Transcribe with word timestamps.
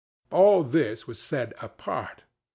All 0.31 0.63
this 0.63 1.05
was 1.05 1.19
said 1.19 1.53
apart. 1.61 2.23